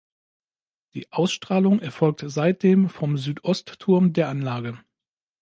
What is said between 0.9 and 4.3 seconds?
Die Ausstrahlung erfolgt seitdem vom Südostturm der